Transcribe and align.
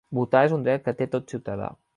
Votar 0.19 0.41
és 0.47 0.55
un 0.57 0.65
dret 0.69 0.85
que 0.87 0.95
té 1.03 1.09
tot 1.17 1.31
ciutadà. 1.35 1.73